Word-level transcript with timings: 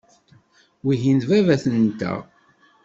Wihin 0.85 1.17
d 1.21 1.23
baba-tneɣ. 1.29 2.19